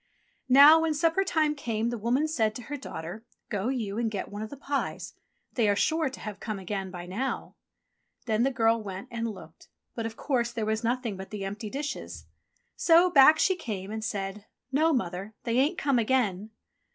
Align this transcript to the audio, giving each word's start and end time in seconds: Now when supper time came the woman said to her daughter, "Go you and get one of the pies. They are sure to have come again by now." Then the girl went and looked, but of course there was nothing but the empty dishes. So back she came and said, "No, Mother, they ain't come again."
Now 0.49 0.79
when 0.79 0.95
supper 0.95 1.23
time 1.23 1.53
came 1.53 1.91
the 1.91 1.97
woman 1.99 2.27
said 2.27 2.55
to 2.55 2.63
her 2.63 2.75
daughter, 2.75 3.23
"Go 3.49 3.67
you 3.67 3.99
and 3.99 4.09
get 4.09 4.29
one 4.31 4.41
of 4.41 4.49
the 4.49 4.57
pies. 4.57 5.13
They 5.53 5.69
are 5.69 5.75
sure 5.75 6.09
to 6.09 6.19
have 6.21 6.39
come 6.39 6.57
again 6.57 6.89
by 6.89 7.05
now." 7.05 7.53
Then 8.25 8.41
the 8.41 8.49
girl 8.49 8.81
went 8.81 9.09
and 9.11 9.27
looked, 9.29 9.67
but 9.93 10.07
of 10.07 10.17
course 10.17 10.51
there 10.53 10.65
was 10.65 10.83
nothing 10.83 11.17
but 11.17 11.29
the 11.29 11.45
empty 11.45 11.69
dishes. 11.69 12.25
So 12.75 13.11
back 13.11 13.37
she 13.37 13.55
came 13.55 13.91
and 13.91 14.03
said, 14.03 14.47
"No, 14.71 14.91
Mother, 14.91 15.35
they 15.43 15.59
ain't 15.59 15.77
come 15.77 15.99
again." 15.99 16.49